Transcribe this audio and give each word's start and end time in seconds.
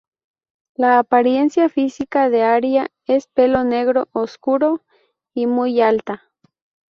La 0.73 0.97
apariencia 0.97 1.69
física 1.69 2.31
de 2.31 2.41
Aria 2.41 2.89
es 3.05 3.27
pelo 3.27 3.63
negro 3.63 4.07
oscuro 4.13 4.81
y 5.35 5.45
muy 5.45 5.79
alta. 5.79 6.23